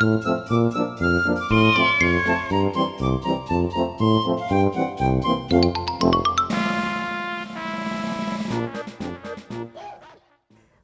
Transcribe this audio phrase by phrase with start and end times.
[0.00, 0.24] Thank
[5.52, 5.99] you.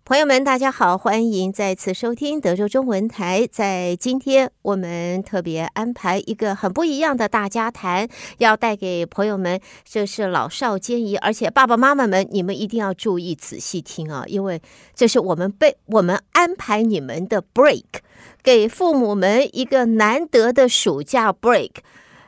[0.07, 3.45] 朋友们，大家好，欢迎再次收听德州中文台。
[3.51, 14.63] 在今天，我们特别安排一个很不一样的大家谈，要带给朋友们，这是老少皆宜，而且爸爸妈妈们，你们一定要注意仔细听啊，因为
[14.95, 17.83] 这是我们被我们安排你们的 break，
[18.45, 21.73] 给父母们一个难得的暑假 break。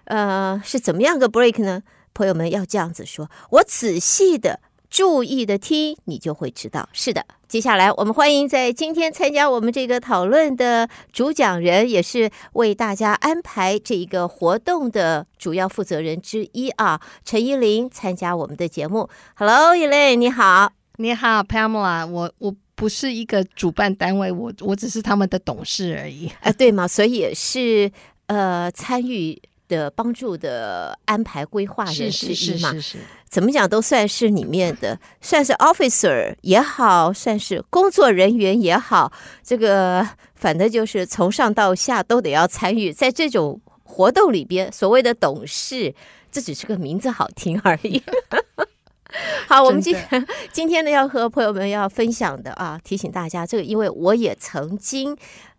[0.06, 1.84] 呃，是怎么样个 break 呢？
[2.12, 4.58] 朋友们要这样子说，我仔细的。
[4.90, 6.88] 注意的听，你就会知道。
[6.92, 19.08] 是的，接下来我们欢迎在今天参加我们这个讨论的主讲人，也是为大家安排这一个活动的主要负责人之一啊，陈依林参加我们的节目。
[19.36, 26.30] Hello，怡玲，你好，你好，Pamela，我我不是一个主办单位，我我只是他们的董事而已。
[26.40, 27.90] 啊，对嘛，所以也是
[28.26, 32.72] 呃参与的帮助的安排规划人之一嘛。
[32.72, 39.12] 是是是是是怎么讲都算是里面的，算是 officer 也好，算是工作人员也好，
[39.44, 45.94] 这个反正就是从上到下都得要参与，在这种活动里边，所谓的董事，
[46.32, 48.02] 这只是个名字好听而已。
[49.46, 55.14] 好，我们今天 今天呢，要和朋友们要分享的啊，提醒大家，这个因为我也曾经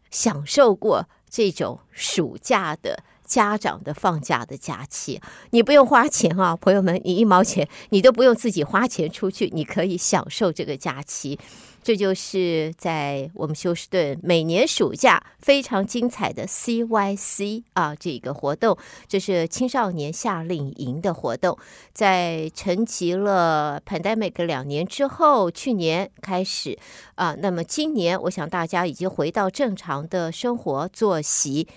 [0.10, 3.04] 享受过这种暑假的。
[3.30, 11.40] 家长的放假的假期，你不用花钱啊， 朋友们，你一毛钱你都不用自己花钱出去，你可以享受这个假期。
[11.82, 21.58] 这就是在我们休斯顿每年暑假非常精彩的 CYC 啊，这个活动，这是青少年夏令营的活动，
[21.94, 26.78] 在沉寂了 pandemic 两年之后，去年开始
[27.16, 31.68] 啊，那么今年我想大家已经回到正常的生活作息。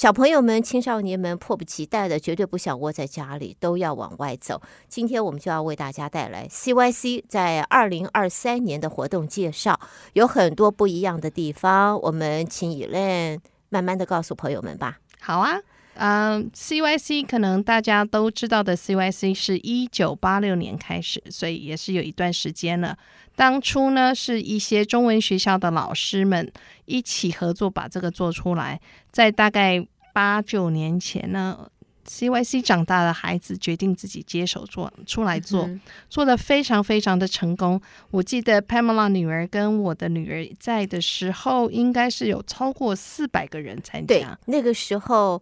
[0.00, 4.62] 小朋友们、青少年们迫不及待的，绝对不想窝在家里，都要往外走。
[4.88, 9.78] 今天我们就要为大家带来 CYC 在二零二三年的活动介绍，
[10.14, 12.00] 有很多不一样的地方。
[12.00, 15.00] 我们请 Elaine 慢慢的告诉朋友们吧。
[15.20, 15.60] 好啊，
[16.02, 22.96] 嗯、uh,，CYC 可能大家都知道的，CYC 是一九八六年开始，所以也是有一段时间了。
[23.36, 26.50] 当初呢，是一些中文学校的老师们
[26.86, 28.80] 一起合作把这个做出来。
[29.10, 31.68] 在大概八九年前呢
[32.06, 37.80] ，CYC 长大的孩子决定自己接手做出来做，嗯、做的非常非常的成功。
[38.10, 44.06] 我记得 Pamela 女儿跟我的女儿在的时候，应该是有超过四百个人参加。
[44.06, 45.40] 对，那个时候，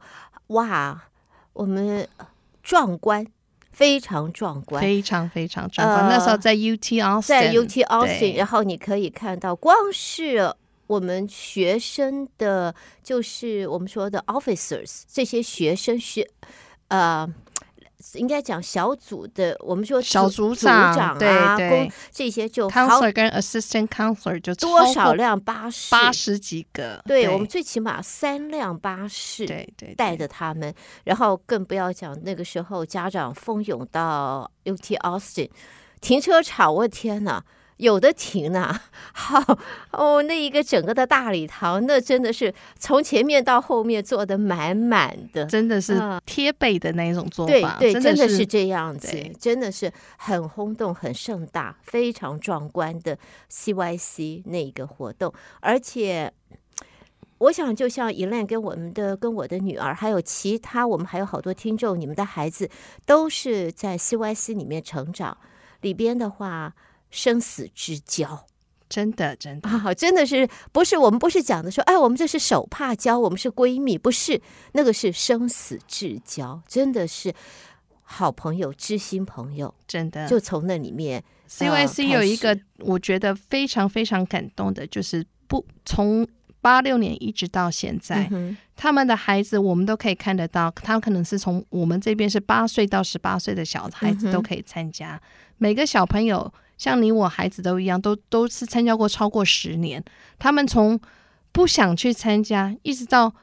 [0.49, 1.05] 哇，
[1.53, 2.07] 我们
[2.63, 3.27] 壮观。
[3.71, 6.09] 非常壮观，非常非常壮观。
[6.09, 10.53] 呃、那时候在 UT Austin，在 UT Austin，然后你可以看到，光是
[10.89, 16.29] 我们学生的，就是我们说的 officers，这些学生学，
[16.89, 17.33] 呃。
[18.15, 30.73] 应该讲小组的，我们说小组长，组长啊，对对，这些就 counselor 跟 assistant counselor 就多少辆巴士，八十几个，对，对我们最起码三辆巴士，对对，带着他们，
[31.05, 35.51] 然后更不要讲那个时候家长蜂拥到 UT Austin
[36.01, 37.45] 停车场，我的天哪！
[37.79, 39.59] 有的停呢、啊，好
[39.93, 45.97] 哦，那一个整个的大礼堂，那真的是从前面到后面坐的满满的，真的是
[46.27, 53.17] 贴背的那一种做法，对对，真的是这样子，真的是很轰动、很盛大、非常壮观的
[53.51, 55.33] CYC 那一个活动。
[55.61, 56.33] 而且，
[57.39, 62.69] 我想就像 Elaine 跟我们的、跟我的女儿，还有其他我们还有好多听众，你们的孩子
[63.07, 65.39] 都是在 CYC 里面成长，
[65.83, 66.75] 里边的话。
[67.11, 68.47] 生死之交，
[68.89, 69.69] 真的，真的。
[69.69, 74.41] 啊，真的是不是我们不是讲的说，哎，我们这是手帕交，我们是闺蜜，不是。
[74.73, 77.35] 那个是生死之交，真的是
[78.03, 80.27] 好朋友、知心朋友，真的。
[80.27, 81.23] 就从那里面。
[81.49, 86.29] CYC 有一个我觉得非常非常感动的，就是不从
[86.61, 95.21] 八六年一直到现在，嗯、他们的孩子我们都可以看得到，他可能是从我们这边是八岁到十八岁的小孩子都可以参加，嗯、
[95.57, 96.53] 每个小朋友。
[96.79, 100.03] 像你我孩子都一样，都都是参加过超过十年。
[100.39, 100.99] 他们从
[101.53, 103.35] 不想去参加，一直到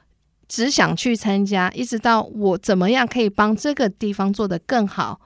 [0.48, 5.22] 只想去参加，一直到我怎么样可以帮这个地方做得更好。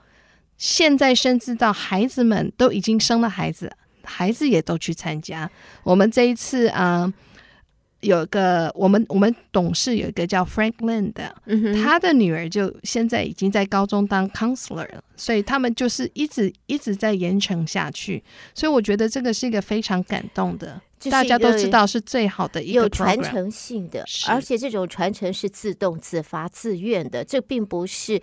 [0.58, 3.72] 现在甚至到孩子们都已经生了孩子，
[4.04, 5.50] 孩子也都去参加。
[5.84, 7.14] 我们这一次啊。
[8.02, 18.24] 有个我们我们董事有一个叫 Franklin 的，嗯、哼他的女儿就现在已经在高中当 counselor 了，所以他们就是一直一直在延承下去，
[18.56, 20.82] 所以我觉得这个是一个非常感动的，
[21.12, 28.22] 大家都知道是最好的一个有传承性的，而且这种传承是自动自发自愿的，这并不是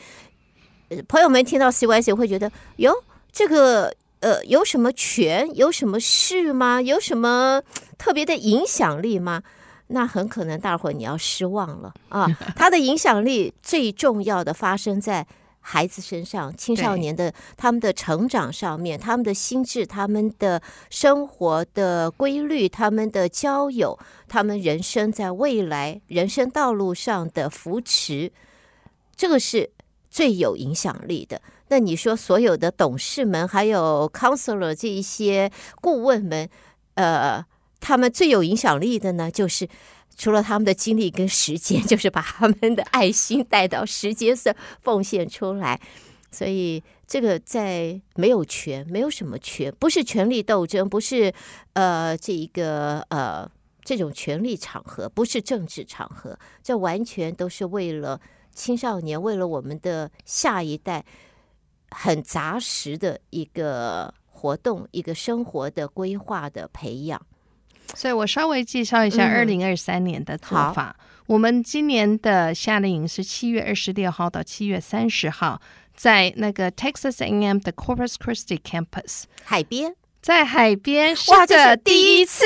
[1.06, 2.94] 朋友们听到 CYC 会觉得哟
[3.30, 6.80] 这个呃有什么权有什么事吗？
[6.80, 7.60] 有什么
[7.98, 9.42] 特别的影响力吗？
[9.88, 12.26] 那很可能大伙你要失望了啊！
[12.56, 15.24] 他的影响力最重要的发生在
[15.60, 20.60] 孩子身上，青少年的他们的成长上面，他们的心智、他们的
[20.90, 23.96] 生活的规律、他们的交友、
[24.26, 28.32] 他们人生在未来人生道路上的扶持，
[29.14, 29.70] 这个是
[30.10, 31.40] 最有影响力的。
[31.68, 35.50] 那你说所有的董事们，还有 counselor 这一些
[35.80, 36.48] 顾问们，
[36.94, 37.44] 呃。
[37.86, 39.68] 他们最有影响力的呢，就是
[40.16, 44.52] 除了他们的精力跟时间， 就是把他们的爱心带到时间上
[44.82, 45.80] 奉献出来。
[46.32, 51.32] 所以这个在没有权，没有什么权，不是权力斗争，不是
[51.74, 53.48] 呃这一个呃
[53.84, 58.20] 这种权力场合，不是政治场合，这完全都是为了
[58.52, 61.04] 青少年，为了我们的下一代，
[61.92, 67.24] 很扎实的一个活动，一个生活的规划的培养。
[67.94, 70.96] 所以我稍微介绍一下二零二三年的做法。
[70.98, 75.60] 嗯、我们今年的夏令营是七月二十六号到七月三十号，
[75.94, 81.14] 在那个 Texas A&M 的 Corpus Christi Campus 海边，在海边
[81.46, 82.44] 这是第一次，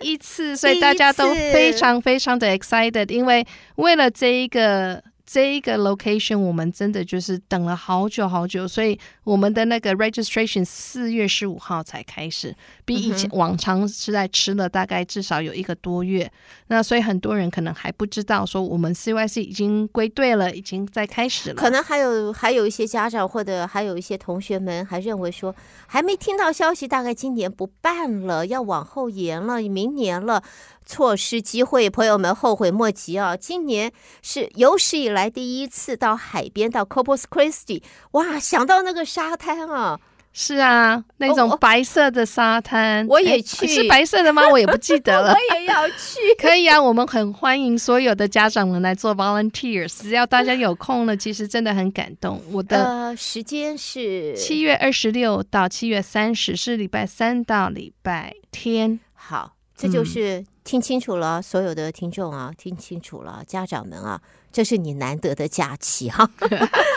[0.00, 3.46] 第一次，所以大家都非常非常的 excited，因为
[3.76, 5.02] 为了这一个。
[5.26, 12.54] 这一个 location 我们真的就是等了好久好久，所以我们的那个 registration 四月十五号才开始，
[12.84, 16.30] 比以前往常是在迟了大概至少有一个多月。
[16.66, 21.56] 那所以很多人可能还不知道说我们 CYC 已经归队了，已经在开始了。
[21.56, 25.54] 可能还有还有一些家长或者还有一些同学们还认为说
[25.86, 30.42] 还没听到消息，大概今年不办了，要往后延了，明年了。
[30.86, 33.36] 错失机会，朋友们后悔莫及啊！
[33.36, 33.92] 今年
[34.22, 37.82] 是有史以来第一次到海边，到 Corpus Christi，
[38.12, 39.98] 哇，想到那个沙滩啊！
[40.36, 44.48] 是啊，那种白色的沙滩，我也去，是白色的吗？
[44.48, 45.30] 我也不记得了。
[45.32, 46.18] 我也要去。
[46.36, 52.42] 可以啊，我们很欢迎所有的家长们来做 volunteers，只要大家有空了，其实真的很感动。
[52.50, 58.98] 我的、呃、时间是七月二十六到七月三十，是礼拜三到礼拜天。
[59.12, 60.46] 好，这就是、嗯。
[60.64, 64.18] 听清楚了，所有的听众啊，听清楚了，家长们啊，
[64.50, 66.48] 这是你难得的假期哈、 啊，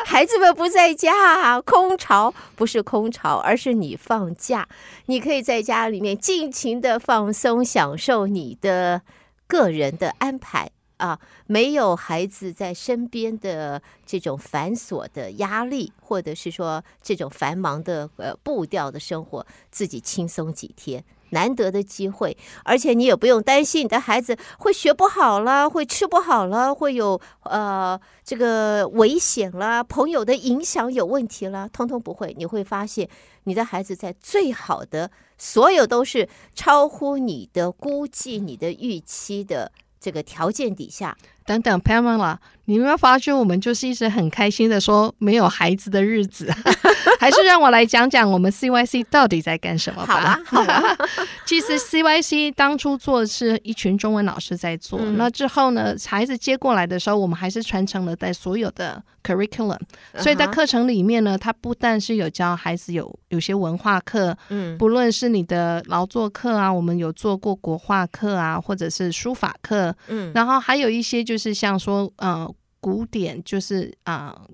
[0.05, 4.69] 孩子们不在家，空巢不是空巢，而是你放假，
[5.07, 9.01] 你可以在家里面尽情的放松，享受你的
[9.47, 21.03] 个人的安排啊，没有孩子在身边的这种繁琐的压力，或者是说这种繁忙的呃步调的生活，自己轻松几天。
[21.29, 32.33] 难得的机会，而且你也不用担心你的孩子会学不好了，会吃不好了，会有呃这个危险了，朋友的影响有问题了，通通不会。
[32.37, 33.09] 你会发现
[33.43, 41.17] 你的孩子在最好的，所有都是超乎你的估计、你的预期的这个条件底下。
[41.47, 42.35] 等等，Pamela，
[42.65, 46.53] 你有没有发觉我们就是一直很开心的说没有孩子的日子？
[47.19, 50.13] 还是让我来讲讲我们 CYC 到底在干什么吧。
[50.13, 50.83] 好啊，好啊。
[51.47, 59.79] 其实 CYC 当初做的是一群中文老师在做，嗯、那之后呢，孩子接过来的时候，我们还是传承了在所有的 curriculum。
[60.17, 71.36] 所以在课程里面呢，它不但是有教孩子有有些文化课，嗯，不论是你的劳作课啊，我们有做过国画课啊，或者是书法课，嗯，然后还有一些就是。
[71.37, 74.49] 就是像说，呃，古典就是啊、呃，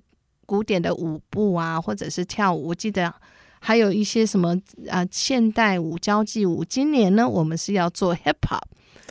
[0.45, 2.67] 古典的舞步啊，或者是跳舞。
[2.67, 3.13] 我记得
[3.61, 4.49] 还有一些什么
[4.89, 6.61] 啊、呃，现代舞、交际舞。
[6.65, 8.63] 今年呢，我们是要做 hip hop，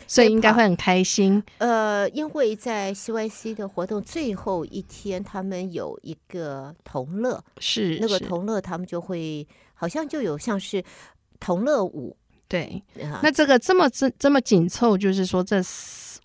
[0.06, 1.42] 所以应该会很开心。
[1.56, 10.84] 呃，因为在 CYC 的活动最后一天，他们有一个同乐，是那个同乐，他们就会好像就有像是
[11.40, 12.14] 同乐舞。
[12.46, 12.82] 对，
[13.22, 15.58] 那这个这么这这么紧凑，就是说这。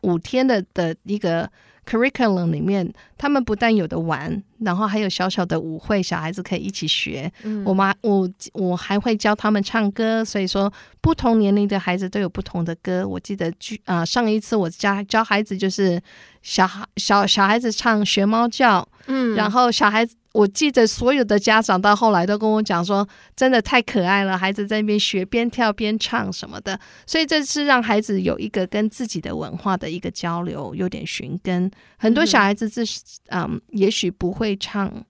[0.01, 1.49] 五天的的一个
[1.85, 7.31] curriculum 里面，他们不但有的玩，然后还有小小的舞会，小孩子可以一起学。
[7.43, 13.07] 嗯、我妈，我我还会教他们唱歌，所以说不同年龄的孩子都有不同的歌。
[13.07, 13.49] 我记得，
[13.85, 16.01] 啊、呃，上一次我教教孩子就是
[16.41, 20.15] 小孩小小孩子唱学猫叫，嗯，然后小孩子。
[20.37, 31.71] 我记得所有的家长到后来都跟我讲说，真的太可爱了，孩子在那边学边跳边唱什么的，所以这是让孩子有一个跟自己的文化的一个交流，有点寻根。
[31.97, 32.85] 很多小孩子自
[33.29, 35.03] 嗯，也许不会唱，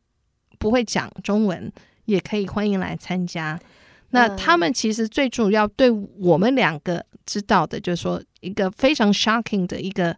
[0.57, 1.69] 不会讲中文，
[2.05, 3.59] 也可以欢迎来参加。
[4.11, 10.15] 那他们其实最主要对我们两个知道的，就是说一个非常 shocking 的一个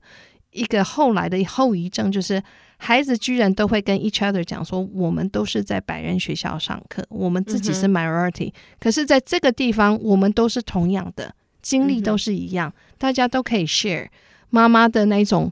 [0.51, 2.43] 一个后来的后遗症，就是。
[2.81, 14.07] 孩子居然都会跟 each other 讲说，我们都是在白人学校上课，我们自己是 minority，、嗯、可是在这个地方，我们都是同样的经历，都是一样、嗯，大家都可以 share
[14.49, 15.51] 妈妈的那种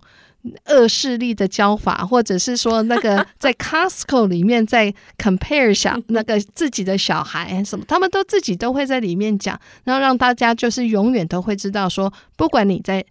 [0.67, 13.05] 恶势力的教法，或者是说那个 在 Costco 里面在 compare 小那个自己的小孩什么，他们都自己都会在里面讲，然后让大家就是永远都会知道说，不管你在。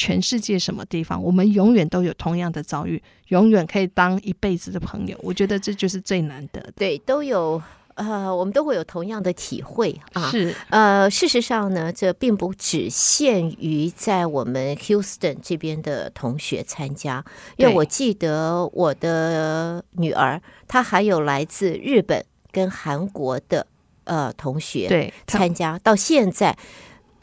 [0.00, 5.14] 全世界什么地方，我们永远都有同样的遭遇，永远可以当一辈子的朋友。
[5.22, 6.72] 我觉得这就是最难得的。
[6.76, 7.60] 对，都有
[7.96, 10.30] 呃，我们都会有同样的体会啊。
[10.30, 17.22] 是呃，事实上呢，这并不只限于在我们 Houston 这边的同学参加，
[17.58, 23.66] 因为我记得我的女儿，她还有来自日本跟韩国的
[24.04, 26.56] 呃同学对参加，到现在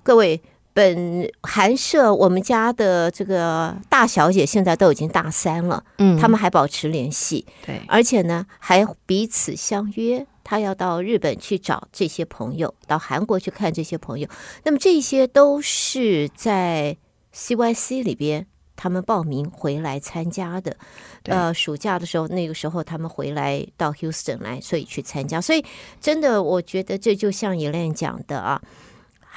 [0.04, 0.40] 各位。
[0.78, 14.30] 本韩社我们家的这个大小姐现在都已经大三了，嗯，他们还保持联系，对，而且呢还彼此相约，她要到日本去找这些朋友，到韩国去看这些朋友。
[14.66, 16.96] 那么这些都是在
[17.34, 20.78] CYC 里边他们报名回来参加的。
[21.24, 25.42] 呃，暑假的时候，那个时候他们回来到 Houston 来，所以去参加。
[25.42, 25.66] 所以
[26.00, 28.62] 真的，我觉得这就像 Elaine 讲的啊。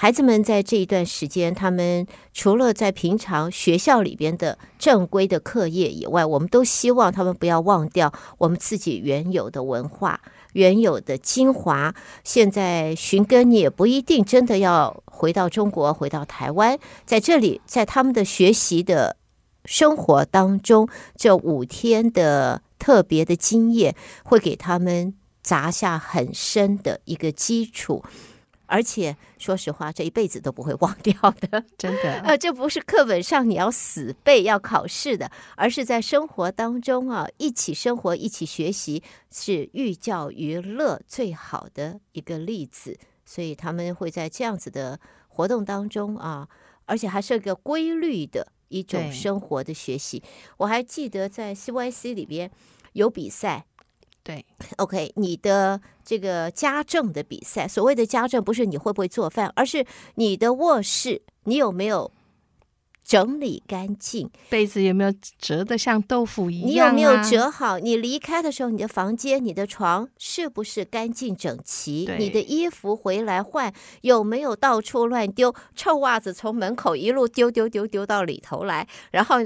[0.03, 10.23] 孩子们在这一段时间，他们除了在平常学校里边的正规的课业以外，我们都希望他们不要忘掉我们自己原有的文化、
[10.55, 11.95] 原有的精华。
[12.25, 19.19] 现在寻根，你也不一定真的要回到中国、回到台湾，在这里，在他们的学习的
[19.67, 28.03] 生活当中，这五天的特别的经验，会给他们砸下很深的一个基础。
[28.71, 32.21] 而且说实话，这一辈子都不会忘掉的，真的。
[32.21, 42.97] 呃，这不是课本上你要死背要考试的，而是在生活当中啊，一起生活，一起学习，是寓教于乐最好的一个例子。
[43.25, 46.49] 所以他们会在这样子的活动当中啊，
[46.87, 50.23] 而且还是一个规律的一种生活的学习。
[50.59, 52.49] 我还记得在 CYC 里边
[52.93, 53.67] 有比赛。
[54.31, 54.47] 对
[54.77, 59.85] ，OK，你的这个家政的比赛，所谓的家政不是你会不会做饭，而是
[60.15, 62.13] 你的卧室你有没有
[63.05, 66.93] 整理干净，被子有没有折得像豆腐一样啊？
[66.93, 67.81] 你有没有折好？
[67.81, 72.09] 你离开的时候，你的房间、你的床是不是干净整齐？
[72.17, 75.53] 你的衣服回来换有没有到处乱丢？
[75.75, 79.39] 臭袜子从门口一路丢丢丢丢到里头来，然后。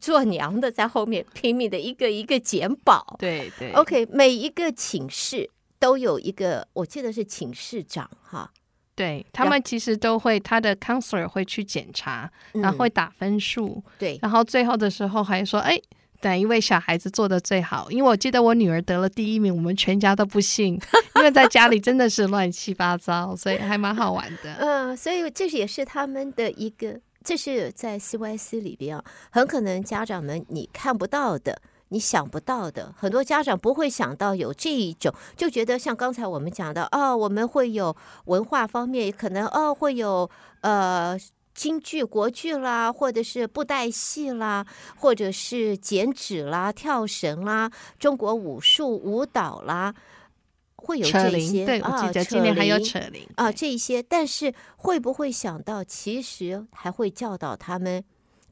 [0.00, 3.72] 做娘的在后面拼命的一个一个捡宝，对对。
[3.72, 8.50] OK，每一个寝室都有一个，我记得是寝室长哈，
[8.94, 15.80] 对他们其实都会，他的 counselor 会去检查，然后会打分数，嗯，对，然后最后的时候还说，哎，
[16.22, 17.90] 哪一位小孩子做的最好？
[17.90, 20.74] 因为我记得我女儿得了第一名，我们全家都不信，
[21.16, 24.54] 因为在家里真的是乱七八糟，所以还蛮好玩的。
[24.58, 27.00] 嗯，所以这也是他们的一个。
[27.24, 37.94] 这是在 CYC 里边啊，很可能家长们你看不到的，你想不到的，很多家长不会想到有这一种，就觉得像刚才我们讲的哦，我们会有
[38.26, 41.18] 文化方面可能哦会有呃
[41.54, 44.64] 京剧、国剧啦，或者是布袋戏啦，
[44.96, 49.92] 或者是剪纸啦、跳绳啦、中国武术舞蹈啦。
[50.78, 58.02] 会有这些对，我记得今年还有扯铃啊，这一些，但是会不会想到，其实还会教导他们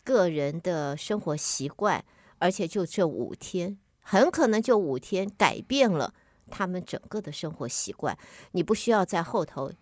[0.04, 2.04] 个人的生活习惯，
[2.38, 6.12] 而且就这五天，很可能就五天改变了
[6.50, 8.18] 他们整个的生活习惯。
[8.52, 9.72] 你不需要在后头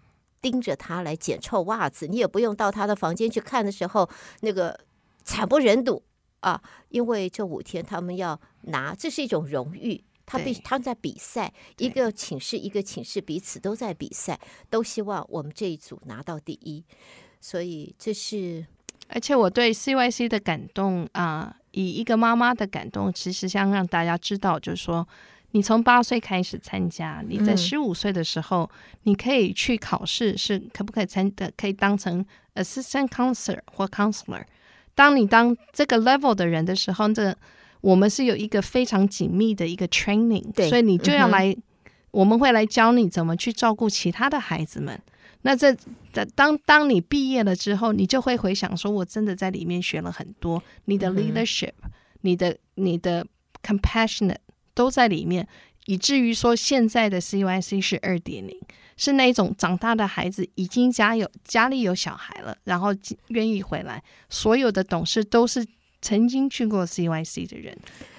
[0.40, 4.08] 盯着他来捡臭袜子，你也不用到他的房间去看的时候，
[4.40, 4.78] 那个
[5.24, 6.02] 惨不忍睹
[6.40, 10.04] 啊，因为这五天他们要拿，这是一种荣誉。
[10.26, 14.38] 他必他们在比赛，一个寝室一个寝室彼此都在比赛，
[14.70, 16.82] 都希望我们这一组拿到第一。
[17.40, 18.66] 所以这是，
[19.08, 25.06] 而且我对 CYC 的感动啊、呃，以一个妈妈的感动，其实想让大家知道，就是说，
[25.50, 31.52] 你从八岁开始参加，你在十五岁的时候，嗯、你可以去考试，是可不可以参的？
[31.54, 34.44] 可以当成 assistant counselor 或 counselor。
[34.94, 37.36] 当你当这个 level 的人的时候，这
[37.84, 41.62] 我们是有一个非常紧密的一个 training，对，所以你就要来，嗯、
[42.12, 44.98] 我们会来教你怎么去照顾其他的孩子们。
[45.42, 45.76] 那这
[46.34, 51.90] 当当你毕业了之后，你就会回想说，我真的在里面学了很多，你的 leadership，、嗯、
[52.22, 53.26] 你的你的
[53.62, 54.38] compassionate
[54.72, 55.46] 都在里面，
[55.84, 58.58] 以至于说现在的 CYC 是二点零，
[58.96, 62.88] 是那种长大的孩子已经家有家里有小孩了，然后
[63.28, 65.66] 愿意回来，所有的董事都是
[66.04, 67.76] 曾经去过 CYC 的人。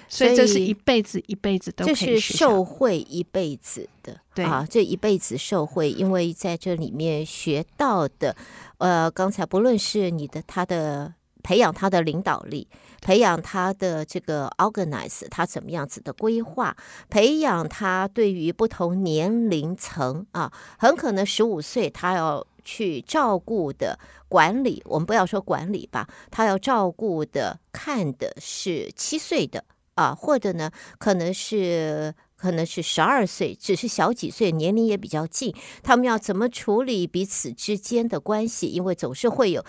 [0.08, 8.36] 所以这是一辈子一辈子都是受惠一辈子的，对啊，这一辈子受惠，因为在这里面学到的，
[8.78, 11.12] 呃，刚才不论是你的他的
[11.42, 12.68] 培养他的领导力，
[13.02, 16.76] 培养他的这个 organize，他怎么样子的规划，
[17.10, 29.64] 培养他对于不同年龄层啊，很可能十五岁他要去照顾的管理，我们不要说管理吧，他要照顾的看的是七岁的。
[29.94, 35.54] 啊，或者呢，可能是可能是十二岁，只是小几岁，年龄也比较近。
[35.82, 38.66] 他们要怎么处理彼此之间的关系？
[38.66, 39.64] 因为总是会有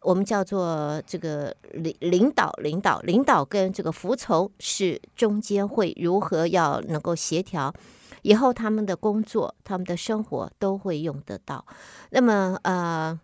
[0.00, 7.72] 我们叫做这个领领导、领导、领导跟这个服从是中间会如何要能够协调，
[8.22, 11.64] 以后他们的工作、他们的生活都会用得到。
[12.10, 13.20] 那么，呃。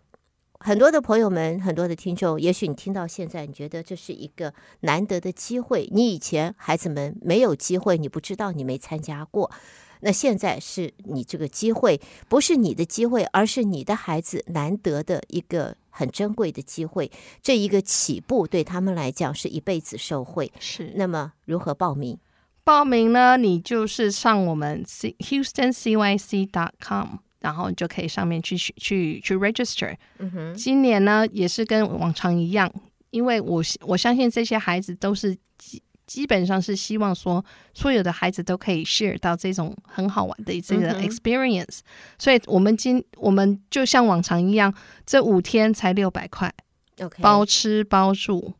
[0.57, 5.87] 很多的朋友们，很多的听众，也许你听到现在，你觉得这是一个难得的机会。
[5.93, 9.51] 你以前孩子们没有机会，你不知道，你没参加过。
[9.99, 17.11] 那现在是你这个机会，不是你的机会，而是你的孩子难得的一个很珍贵的机会。
[17.43, 20.51] 这一个起步对他们来讲是一辈子受惠。
[20.59, 20.93] 是。
[20.95, 22.17] 那么如何报名？
[22.65, 23.37] 报名呢？
[23.37, 27.07] 你就是上我们 HoustonCYC.com。
[27.41, 29.95] 然后你就可以上面去去去 register。
[30.17, 32.73] 嗯哼，今年呢也是跟往常一样，
[33.11, 41.83] 因为我我相信这些孩子都是基基本上是希望说，所有的孩子都可以 share 到这种很好玩的这个 experience，嗯。
[42.17, 44.73] 所以我们今我们就像往常一样，
[45.05, 46.51] 这五天才六百块
[46.99, 48.55] ，OK，包吃包住。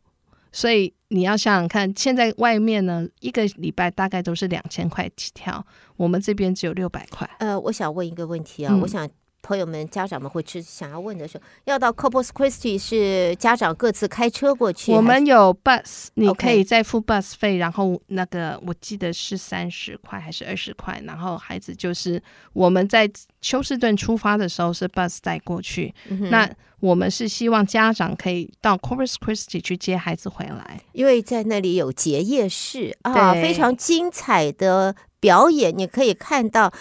[0.52, 5.64] 所以你要想想看，现在外面呢，一个礼拜大概都是两千块起跳，
[5.96, 7.28] 我们这边只有六百块。
[7.38, 9.08] 呃，我想问一个问题啊，嗯、我想。
[9.46, 14.92] 朋友们、家长们会吃想要问的时候，要到 Corpus Christi 是家长各自开车过去。
[14.92, 22.20] 我们有 bus，你可以再付 bus 费.然后那个我记得是三十块还是二十块，然后孩子就是
[22.52, 23.08] 我们在
[23.40, 26.28] 休斯顿出发的时候是 bus 带过去，嗯。
[26.28, 34.94] 那我们是希望家长可以到 Corpus Christi 去接孩子回来，因为在那里有结业式啊，非常精彩的。
[35.18, 36.72] 表演，你可以看到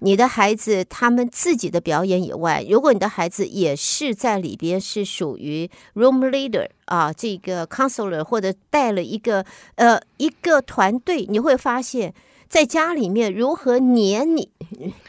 [0.00, 12.12] 你的孩子他们自己的表演以外，如果你的孩子也是在里边是属于 room leader 啊，这个 counselor 或者带了一个呃一个团队，你会发现
[12.48, 14.50] 在家里面如何黏你，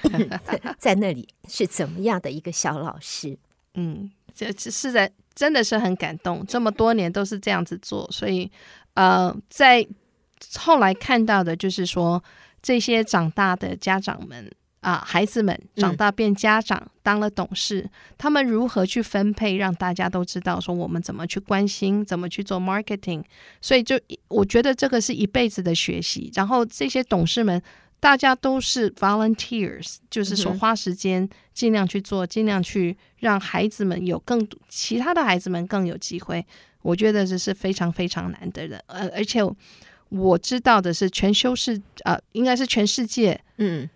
[0.78, 3.38] 在那里是怎么样的一个小老师？
[3.74, 8.50] 嗯，这只是在真的是很感动，这么多年都是这样子做，所以
[8.94, 9.86] 呃，在
[10.58, 12.24] 后来看到的就是说。
[12.66, 23.24] 这些长大的家长们啊，孩子们长大变家长，嗯、当了董事，他们如何去分配，让大家都知道说我们怎么去关心，怎么去做 marketing。
[23.62, 24.00] 所以就
[24.30, 26.32] 我觉得这个是一辈子的学习。
[26.34, 27.62] 然后这些董事们，
[28.00, 36.44] 大家都是 volunteers，就是说花时间尽量去做，尽量去让孩子们有更其他的孩子们更有机会。
[36.82, 39.40] 我觉得这是非常非常难得的，呃，而且。
[40.18, 43.90] 我知道的是，全休是呃，应该是全世界，嗯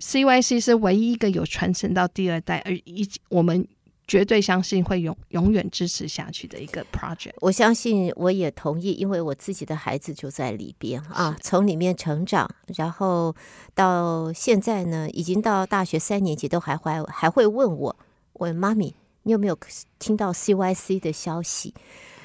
[0.00, 3.66] ，CYC 是唯一一个有传承到第二代，而一我们
[4.06, 7.34] 绝对相信会永永远支持下去的一个 project。
[7.40, 13.34] 我相信，我也同意，因为我自己的孩子就在里边啊，从里面成长，然后
[13.74, 17.96] 到现在呢，已经到大学三年级，都还还还会问我，
[18.34, 19.56] 问妈咪，你有没有
[19.98, 21.74] 听到 CYC 的消息？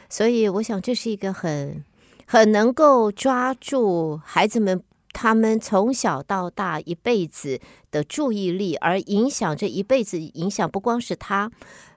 [0.10, 1.84] 所以，我想这是一个很。
[2.25, 7.59] 很能够抓住孩子们他们从小到大一辈子
[7.91, 11.51] 的注意力，而影响这一辈子，影响不光是他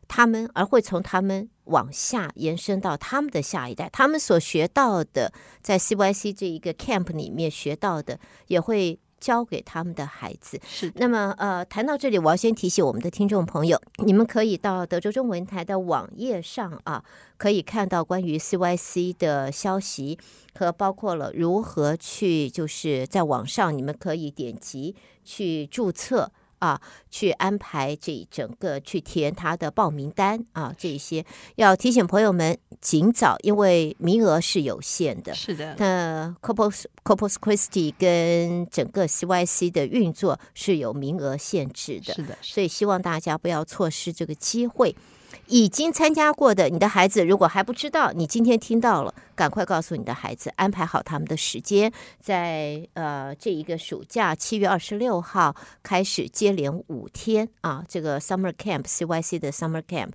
[0.06, 3.88] 他们，而会从他们往下延伸到他们的下一代。
[3.92, 10.60] 他们所学到的，在 CYC 这一个 camp 里面学到的，也会教给他们的孩子。
[10.64, 10.92] 是。
[10.94, 17.02] 那么，呃，谈到这里，我要先提醒我们的听众朋友，你们可以到德州中文台的网页上啊，
[17.36, 20.16] 可以看到关于 CYC 的消息
[20.54, 26.30] 和包括了如何去，就是在网上你们可以点击去注册。
[26.58, 31.24] 啊，去安排这整个去填他的报名单啊，这些
[31.56, 35.34] 要提醒朋友们尽早，因为名额是有限的。
[35.34, 42.14] 是的，那 Corpus Corpus Christi 跟整个 CYC 的运作是有名额限制的。
[42.14, 44.94] 是的，所以希望大家不要错失这个机会。
[45.46, 60.10] 已经参加过的，你的孩子如果还不知道，你今天听到了，赶快告诉你的孩子，安排好他们的时间，在呃这一个暑假七月二十六号开始接连五天啊，这个 Summer Camp CYC 的 Summer Camp，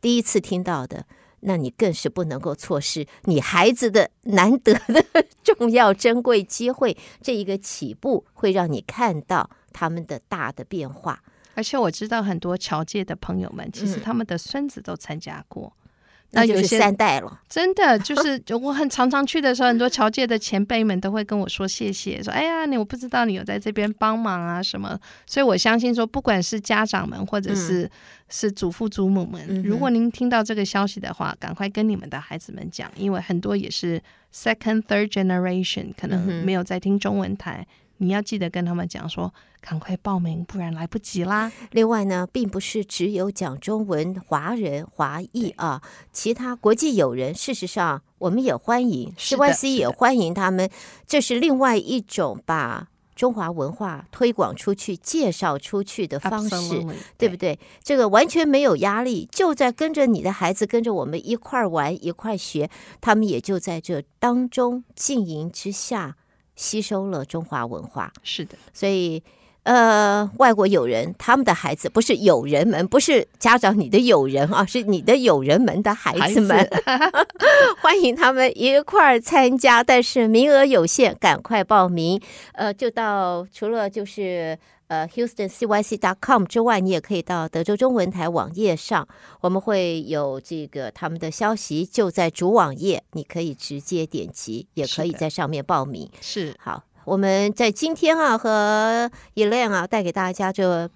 [0.00, 1.06] 第一次听到的，
[1.40, 5.04] 那你更是不能够错失你孩子的难得的
[5.42, 11.22] 重要珍贵机会，这一个起步会让你看到他们的大的变化。
[11.54, 15.88] 而且我知道很多侨界的朋友们，其实他们的孙子都参加过，嗯、
[16.32, 17.40] 那有些三代了。
[17.48, 24.98] 真的就是我很常常去的时候，很多侨界的前辈们都会跟我说谢谢，说哎呀，你我不知道你有在这边帮忙啊什么。
[25.26, 27.90] 所以我相信说，不管是家长们或者是、嗯、
[28.28, 34.02] 是祖父祖母们、嗯，如果您听到这个消息的话，赶快跟你们的孩子们讲，因为很多也是
[34.34, 37.66] second third generation，可能没有在听中文台。
[37.68, 41.50] 嗯你要记得跟他们讲说，赶快报名，不然来不及啦。
[41.70, 45.80] 另外呢，并不是只有讲中文华人华裔啊，
[46.12, 50.68] 其他国际友人，事实上我们也欢迎，CYC 也欢迎他们。
[51.06, 56.84] 这是另外一种把中华文化推广出去、介绍出去的方式，
[57.16, 57.58] 对不对？
[57.82, 62.68] 这个完全没有压力，就在跟着你的孩子，跟着我们一块玩、一块学，
[63.00, 66.16] 他们也就在这当中经营之下。
[66.56, 69.22] 吸收了中华文化，是的，所以
[69.64, 76.80] 呃，外国友人他们的孩子不是友人们，不是家长你的友人啊，是你的友人们的孩子们，子
[77.80, 82.20] 欢迎他们一块儿参加，但是名额有限，赶快报名。
[82.52, 84.58] 呃，就到除了就是。
[84.88, 89.08] 呃，HoustonCYC.com 之外，你也可以到德州中文台网页上，
[89.40, 96.10] 我们会有这个他们的消息，就在主网页，你可以直接点击，也可以在上面报名。
[96.20, 100.90] 是，好，我们在今天啊和 Elaine 啊带给大家这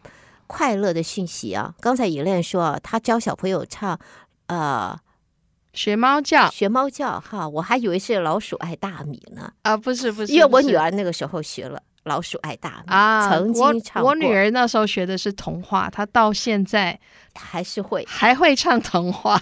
[0.46, 1.74] 快乐的讯息啊。
[1.81, 3.98] 刚才 Elaine 说啊，他教小朋友唱
[4.48, 4.98] 呃
[5.72, 9.53] 学猫叫，学猫叫哈，我还以为是老鼠爱大米呢。
[9.62, 11.83] 啊，不是不是，因为我女儿那个时候学了。
[12.08, 13.28] 老鼠爱大米啊！
[13.28, 14.10] 曾经唱过。
[14.10, 16.98] 我，我女儿那时候学的是童话，她到现在
[17.34, 19.40] 还是会还会唱童话。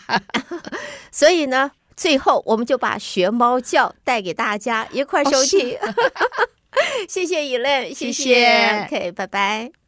[1.11, 5.75] 所以呢，最后我们就把学猫叫带给大家一块收听。
[5.81, 5.95] 哦、
[7.09, 8.85] 谢谢 Elaine，谢谢。
[8.85, 9.86] OK，拜拜。